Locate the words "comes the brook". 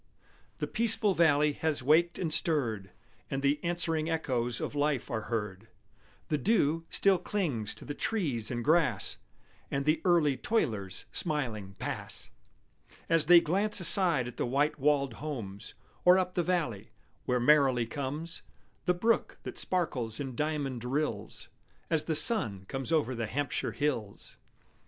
17.85-19.37